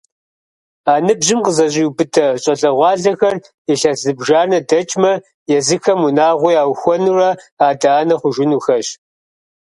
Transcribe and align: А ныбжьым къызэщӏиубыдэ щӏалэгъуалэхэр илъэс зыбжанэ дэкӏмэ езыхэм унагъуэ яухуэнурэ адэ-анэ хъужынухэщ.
А 0.91 0.93
ныбжьым 1.05 1.39
къызэщӏиубыдэ 1.45 2.25
щӏалэгъуалэхэр 2.41 3.35
илъэс 3.71 3.99
зыбжанэ 4.03 4.59
дэкӏмэ 4.69 5.11
езыхэм 5.57 5.99
унагъуэ 6.07 6.51
яухуэнурэ 6.61 7.29
адэ-анэ 7.67 8.15
хъужынухэщ. 8.19 8.87